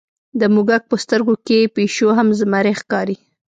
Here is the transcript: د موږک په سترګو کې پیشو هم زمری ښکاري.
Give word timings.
د 0.39 0.41
موږک 0.53 0.83
په 0.89 0.95
سترګو 1.03 1.33
کې 1.45 1.71
پیشو 1.75 2.07
هم 2.17 2.27
زمری 2.39 2.73
ښکاري. 2.79 3.15